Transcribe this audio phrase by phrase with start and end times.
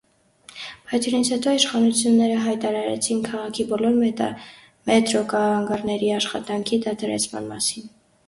[0.91, 3.99] Պայթյուններից հետո իշխանությունները հայտարարեցին քաղաքի բոլոր
[4.91, 7.87] մետրոկանգառների աշխատանքի դադարեցման մասին։